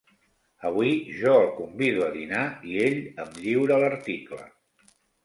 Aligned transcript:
Avui 0.67 0.93
jo 1.17 1.33
el 1.41 1.45
convido 1.57 2.05
a 2.05 2.07
dinar 2.15 2.45
i 2.71 2.79
ell 2.87 2.97
em 3.25 3.37
lliura 3.37 3.79
l'article. 3.85 4.41